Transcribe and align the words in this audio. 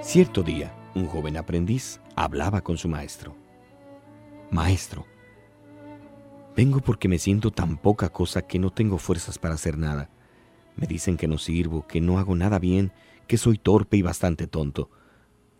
Cierto 0.00 0.44
día, 0.44 0.72
un 0.94 1.06
joven 1.06 1.36
aprendiz 1.36 2.00
hablaba 2.14 2.60
con 2.60 2.78
su 2.78 2.88
maestro. 2.88 3.34
Maestro, 4.50 5.06
vengo 6.56 6.78
porque 6.80 7.08
me 7.08 7.18
siento 7.18 7.50
tan 7.50 7.76
poca 7.76 8.08
cosa 8.08 8.42
que 8.42 8.60
no 8.60 8.70
tengo 8.70 8.98
fuerzas 8.98 9.38
para 9.38 9.54
hacer 9.54 9.76
nada. 9.76 10.08
Me 10.76 10.86
dicen 10.86 11.16
que 11.16 11.26
no 11.26 11.36
sirvo, 11.36 11.86
que 11.86 12.00
no 12.00 12.18
hago 12.18 12.36
nada 12.36 12.60
bien, 12.60 12.92
que 13.26 13.36
soy 13.38 13.58
torpe 13.58 13.96
y 13.96 14.02
bastante 14.02 14.46
tonto. 14.46 14.88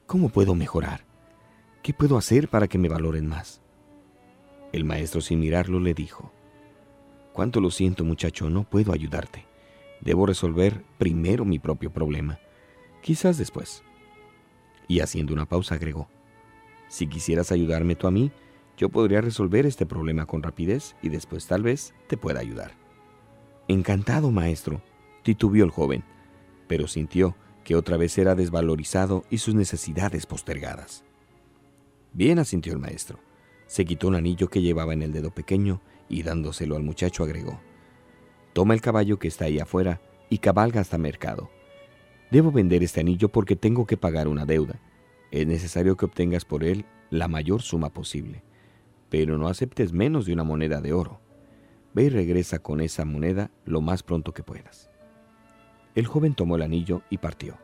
¿Cómo 0.06 0.28
puedo 0.28 0.54
mejorar? 0.54 1.04
¿Qué 1.82 1.92
puedo 1.92 2.16
hacer 2.16 2.48
para 2.48 2.68
que 2.68 2.78
me 2.78 2.88
valoren 2.88 3.26
más? 3.26 3.60
El 4.72 4.84
maestro 4.84 5.20
sin 5.20 5.40
mirarlo 5.40 5.80
le 5.80 5.94
dijo, 5.94 6.32
Cuánto 7.32 7.60
lo 7.60 7.72
siento 7.72 8.04
muchacho, 8.04 8.48
no 8.50 8.62
puedo 8.62 8.92
ayudarte. 8.92 9.46
Debo 10.00 10.26
resolver 10.26 10.84
primero 10.96 11.44
mi 11.44 11.58
propio 11.58 11.92
problema. 11.92 12.38
Quizás 13.02 13.36
después 13.36 13.82
y 14.88 15.00
haciendo 15.00 15.32
una 15.32 15.46
pausa 15.46 15.76
agregó, 15.76 16.08
si 16.88 17.06
quisieras 17.06 17.52
ayudarme 17.52 17.94
tú 17.94 18.06
a 18.06 18.10
mí, 18.10 18.32
yo 18.76 18.88
podría 18.88 19.20
resolver 19.20 19.66
este 19.66 19.86
problema 19.86 20.26
con 20.26 20.42
rapidez 20.42 20.96
y 21.02 21.10
después 21.10 21.46
tal 21.46 21.62
vez 21.62 21.94
te 22.06 22.16
pueda 22.16 22.40
ayudar. 22.40 22.72
Encantado, 23.68 24.30
maestro, 24.30 24.80
titubió 25.22 25.64
el 25.64 25.70
joven, 25.70 26.04
pero 26.66 26.88
sintió 26.88 27.36
que 27.64 27.76
otra 27.76 27.98
vez 27.98 28.16
era 28.16 28.34
desvalorizado 28.34 29.24
y 29.30 29.38
sus 29.38 29.54
necesidades 29.54 30.24
postergadas. 30.24 31.04
Bien, 32.14 32.38
asintió 32.38 32.72
el 32.72 32.78
maestro. 32.78 33.18
Se 33.66 33.84
quitó 33.84 34.08
un 34.08 34.14
anillo 34.14 34.48
que 34.48 34.62
llevaba 34.62 34.94
en 34.94 35.02
el 35.02 35.12
dedo 35.12 35.30
pequeño 35.30 35.82
y 36.08 36.22
dándoselo 36.22 36.76
al 36.76 36.82
muchacho 36.82 37.22
agregó, 37.22 37.60
Toma 38.54 38.72
el 38.72 38.80
caballo 38.80 39.18
que 39.18 39.28
está 39.28 39.44
ahí 39.44 39.58
afuera 39.58 40.00
y 40.30 40.38
cabalga 40.38 40.80
hasta 40.80 40.96
mercado. 40.96 41.50
Debo 42.30 42.52
vender 42.52 42.82
este 42.82 43.00
anillo 43.00 43.30
porque 43.30 43.56
tengo 43.56 43.86
que 43.86 43.96
pagar 43.96 44.28
una 44.28 44.44
deuda. 44.44 44.78
Es 45.30 45.46
necesario 45.46 45.96
que 45.96 46.04
obtengas 46.04 46.44
por 46.44 46.62
él 46.62 46.84
la 47.10 47.26
mayor 47.26 47.62
suma 47.62 47.88
posible, 47.88 48.42
pero 49.08 49.38
no 49.38 49.48
aceptes 49.48 49.92
menos 49.94 50.26
de 50.26 50.34
una 50.34 50.44
moneda 50.44 50.82
de 50.82 50.92
oro. 50.92 51.20
Ve 51.94 52.04
y 52.04 52.08
regresa 52.10 52.58
con 52.58 52.82
esa 52.82 53.06
moneda 53.06 53.50
lo 53.64 53.80
más 53.80 54.02
pronto 54.02 54.34
que 54.34 54.42
puedas. 54.42 54.90
El 55.94 56.06
joven 56.06 56.34
tomó 56.34 56.56
el 56.56 56.62
anillo 56.62 57.02
y 57.08 57.16
partió. 57.16 57.56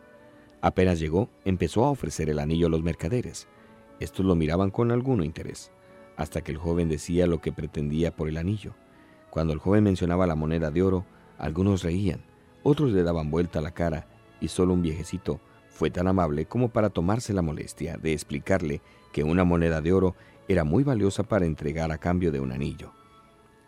Apenas 0.62 0.98
llegó, 0.98 1.28
empezó 1.44 1.84
a 1.84 1.90
ofrecer 1.90 2.30
el 2.30 2.38
anillo 2.38 2.68
a 2.68 2.70
los 2.70 2.82
mercaderes. 2.82 3.48
Estos 4.00 4.24
lo 4.24 4.34
miraban 4.34 4.70
con 4.70 4.90
alguno 4.90 5.24
interés, 5.24 5.72
hasta 6.16 6.40
que 6.40 6.52
el 6.52 6.58
joven 6.58 6.88
decía 6.88 7.26
lo 7.26 7.42
que 7.42 7.52
pretendía 7.52 8.16
por 8.16 8.30
el 8.30 8.38
anillo. 8.38 8.74
Cuando 9.28 9.52
el 9.52 9.58
joven 9.58 9.84
mencionaba 9.84 10.26
la 10.26 10.36
moneda 10.36 10.70
de 10.70 10.82
oro, 10.82 11.04
algunos 11.36 11.82
reían, 11.82 12.24
otros 12.62 12.92
le 12.92 13.02
daban 13.02 13.30
vuelta 13.30 13.60
la 13.60 13.72
cara 13.72 14.08
y 14.44 14.48
solo 14.48 14.74
un 14.74 14.82
viejecito 14.82 15.40
fue 15.70 15.90
tan 15.90 16.06
amable 16.06 16.46
como 16.46 16.68
para 16.68 16.90
tomarse 16.90 17.32
la 17.32 17.42
molestia 17.42 17.96
de 17.96 18.12
explicarle 18.12 18.82
que 19.12 19.24
una 19.24 19.42
moneda 19.42 19.80
de 19.80 19.92
oro 19.92 20.14
era 20.46 20.64
muy 20.64 20.84
valiosa 20.84 21.24
para 21.24 21.46
entregar 21.46 21.90
a 21.90 21.98
cambio 21.98 22.30
de 22.30 22.40
un 22.40 22.52
anillo. 22.52 22.92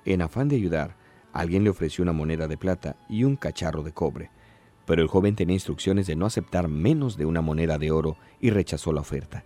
En 0.05 0.23
afán 0.23 0.49
de 0.49 0.57
ayudar, 0.57 0.95
alguien 1.33 1.65
le 1.65 1.71
ofreció 1.71 2.03
una 2.03 2.13
moneda 2.13 2.47
de 2.47 2.59
plata 2.59 2.97
y 3.09 3.25
un 3.25 3.37
cacharro 3.37 3.83
de 3.83 3.93
cobre, 3.93 4.31
pero 4.85 5.03
el 5.03 5.09
joven 5.09 5.35
tenía 5.35 5.55
instrucciones 5.55 6.07
de 6.07 6.15
no 6.15 6.27
aceptar 6.27 6.69
menos 6.69 7.17
de 7.17 7.25
una 7.25 7.41
moneda 7.41 7.79
de 7.79 7.91
oro 7.91 8.17
y 8.39 8.51
rechazó 8.51 8.93
la 8.93 9.01
oferta. 9.01 9.45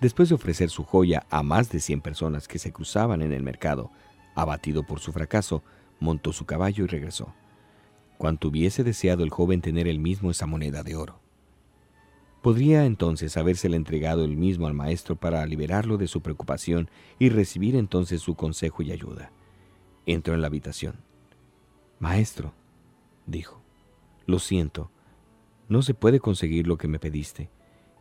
Después 0.00 0.30
de 0.30 0.34
ofrecer 0.34 0.70
su 0.70 0.82
joya 0.82 1.26
a 1.30 1.42
más 1.42 1.68
de 1.70 1.78
100 1.78 2.00
personas 2.00 2.48
que 2.48 2.58
se 2.58 2.72
cruzaban 2.72 3.22
en 3.22 3.32
el 3.32 3.42
mercado, 3.42 3.90
abatido 4.34 4.82
por 4.82 4.98
su 4.98 5.12
fracaso, 5.12 5.62
montó 6.00 6.32
su 6.32 6.46
caballo 6.46 6.84
y 6.84 6.88
regresó 6.88 7.34
cuanto 8.18 8.48
hubiese 8.48 8.84
deseado 8.84 9.24
el 9.24 9.30
joven 9.30 9.60
tener 9.60 9.88
el 9.88 9.98
mismo 9.98 10.30
esa 10.30 10.46
moneda 10.46 10.82
de 10.82 10.96
oro. 10.96 11.20
Podría 12.42 12.84
entonces 12.84 13.36
habérsela 13.36 13.76
entregado 13.76 14.24
el 14.24 14.36
mismo 14.36 14.66
al 14.66 14.74
maestro 14.74 15.16
para 15.16 15.46
liberarlo 15.46 15.96
de 15.96 16.08
su 16.08 16.20
preocupación 16.20 16.90
y 17.18 17.30
recibir 17.30 17.74
entonces 17.74 18.20
su 18.20 18.34
consejo 18.34 18.82
y 18.82 18.92
ayuda. 18.92 19.32
Entró 20.04 20.34
en 20.34 20.42
la 20.42 20.48
habitación. 20.48 20.96
Maestro, 22.00 22.52
dijo, 23.26 23.62
lo 24.26 24.38
siento, 24.38 24.90
no 25.68 25.80
se 25.80 25.94
puede 25.94 26.20
conseguir 26.20 26.66
lo 26.66 26.76
que 26.76 26.88
me 26.88 26.98
pediste. 26.98 27.48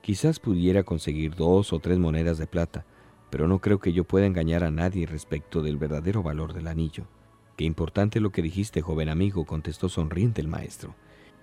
Quizás 0.02 0.40
pudiera 0.40 0.84
conseguir 0.84 1.36
dos 1.36 1.72
o 1.72 1.80
tres 1.80 1.98
monedas 1.98 2.38
de 2.38 2.48
plata, 2.48 2.86
pero 3.30 3.48
no 3.48 3.60
creo 3.60 3.80
que 3.80 3.94
yo 3.94 4.04
pueda 4.04 4.26
engañar 4.26 4.66
a 4.66 4.72
nadie 4.72 5.06
respecto 5.06 5.62
del 5.62 5.78
verdadero 5.78 6.22
valor 6.22 6.52
del 6.52 6.68
anillo. 6.68 7.08
Qué 7.56 7.66
importante 7.66 8.20
lo 8.20 8.32
que 8.32 8.42
dijiste, 8.42 8.82
joven 8.82 9.10
amigo, 9.10 9.46
contestó 9.46 9.90
sonriente 9.90 10.42
el 10.42 10.48
maestro. 10.48 10.96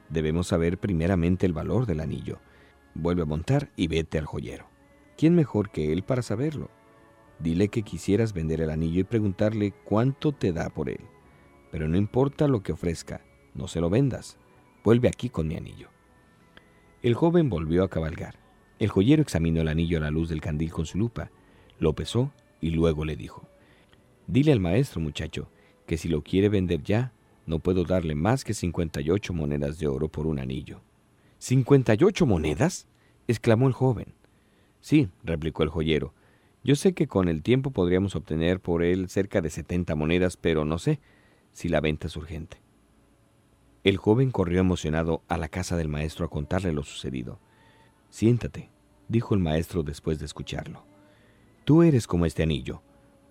Debemos 0.08 0.48
saber 0.48 0.78
primeramente 0.78 1.46
el 1.46 1.52
valor 1.52 1.86
del 1.86 2.00
anillo. 2.00 2.38
Vuelve 2.94 3.22
a 3.22 3.26
montar 3.26 3.70
y 3.76 3.86
vete 3.86 4.18
al 4.18 4.26
joyero. 4.26 4.66
¿Quién 5.16 5.34
mejor 5.34 5.70
que 5.70 5.92
él 5.92 6.02
para 6.02 6.22
saberlo? 6.22 6.68
Dile 7.38 7.68
que 7.68 7.82
quisieras 7.82 8.32
vender 8.32 8.60
el 8.60 8.70
anillo 8.70 9.00
y 9.00 9.04
preguntarle 9.04 9.72
cuánto 9.84 10.32
te 10.32 10.52
da 10.52 10.68
por 10.68 10.90
él. 10.90 11.00
Pero 11.70 11.88
no 11.88 11.96
importa 11.96 12.48
lo 12.48 12.62
que 12.62 12.72
ofrezca, 12.72 13.22
no 13.54 13.68
se 13.68 13.80
lo 13.80 13.88
vendas. 13.88 14.36
Vuelve 14.82 15.08
aquí 15.08 15.28
con 15.28 15.46
mi 15.46 15.56
anillo. 15.56 15.88
El 17.02 17.14
joven 17.14 17.48
volvió 17.48 17.84
a 17.84 17.88
cabalgar. 17.88 18.34
El 18.78 18.88
joyero 18.88 19.22
examinó 19.22 19.60
el 19.60 19.68
anillo 19.68 19.98
a 19.98 20.00
la 20.00 20.10
luz 20.10 20.28
del 20.28 20.40
candil 20.40 20.72
con 20.72 20.86
su 20.86 20.98
lupa, 20.98 21.30
lo 21.78 21.94
pesó 21.94 22.32
y 22.60 22.70
luego 22.70 23.04
le 23.04 23.14
dijo, 23.14 23.48
Dile 24.26 24.52
al 24.52 24.60
maestro, 24.60 25.00
muchacho, 25.00 25.50
que 25.90 25.98
si 25.98 26.06
lo 26.06 26.22
quiere 26.22 26.48
vender 26.48 26.84
ya, 26.84 27.12
no 27.46 27.58
puedo 27.58 27.82
darle 27.82 28.14
más 28.14 28.44
que 28.44 28.54
58 28.54 29.32
monedas 29.32 29.80
de 29.80 29.88
oro 29.88 30.06
por 30.06 30.28
un 30.28 30.38
anillo. 30.38 30.82
¿58 31.40 32.26
monedas? 32.26 32.86
exclamó 33.26 33.66
el 33.66 33.72
joven. 33.72 34.14
Sí, 34.80 35.08
replicó 35.24 35.64
el 35.64 35.68
joyero. 35.68 36.14
Yo 36.62 36.76
sé 36.76 36.92
que 36.92 37.08
con 37.08 37.26
el 37.26 37.42
tiempo 37.42 37.72
podríamos 37.72 38.14
obtener 38.14 38.60
por 38.60 38.84
él 38.84 39.08
cerca 39.08 39.40
de 39.40 39.50
70 39.50 39.96
monedas, 39.96 40.36
pero 40.36 40.64
no 40.64 40.78
sé 40.78 41.00
si 41.52 41.68
la 41.68 41.80
venta 41.80 42.06
es 42.06 42.16
urgente. 42.16 42.58
El 43.82 43.96
joven 43.96 44.30
corrió 44.30 44.60
emocionado 44.60 45.24
a 45.26 45.38
la 45.38 45.48
casa 45.48 45.76
del 45.76 45.88
maestro 45.88 46.24
a 46.24 46.30
contarle 46.30 46.70
lo 46.70 46.84
sucedido. 46.84 47.40
Siéntate, 48.10 48.70
dijo 49.08 49.34
el 49.34 49.40
maestro 49.40 49.82
después 49.82 50.20
de 50.20 50.26
escucharlo. 50.26 50.84
Tú 51.64 51.82
eres 51.82 52.06
como 52.06 52.26
este 52.26 52.44
anillo, 52.44 52.80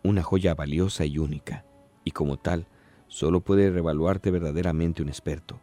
una 0.03 0.23
joya 0.23 0.55
valiosa 0.55 1.05
y 1.05 1.19
única 1.19 1.63
y 2.09 2.11
como 2.11 2.37
tal, 2.37 2.65
solo 3.07 3.41
puede 3.41 3.69
revaluarte 3.69 4.31
verdaderamente 4.31 5.03
un 5.03 5.09
experto. 5.09 5.61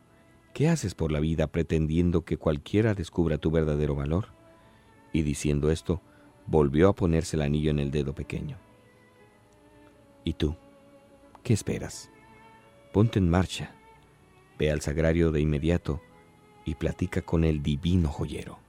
¿Qué 0.55 0.69
haces 0.69 0.95
por 0.95 1.11
la 1.11 1.19
vida 1.19 1.49
pretendiendo 1.49 2.25
que 2.25 2.37
cualquiera 2.37 2.95
descubra 2.95 3.39
tu 3.39 3.51
verdadero 3.51 3.97
valor? 3.97 4.29
Y 5.13 5.23
diciendo 5.23 5.73
esto, 5.73 6.01
volvió 6.47 6.89
a 6.89 6.95
ponerse 6.95 7.35
el 7.35 7.43
anillo 7.43 7.73
en 7.73 7.81
el 7.81 7.91
dedo 7.91 8.15
pequeño. 8.15 8.59
¿Y 10.23 10.35
tú? 10.35 10.55
¿Qué 11.43 11.53
esperas? 11.53 12.11
Ponte 12.93 13.19
en 13.19 13.29
marcha, 13.29 13.75
ve 14.57 14.71
al 14.71 14.83
sagrario 14.83 15.33
de 15.33 15.41
inmediato 15.41 16.01
y 16.65 16.77
platica 16.77 17.23
con 17.23 17.43
el 17.43 17.61
divino 17.61 18.09
joyero. 18.09 18.61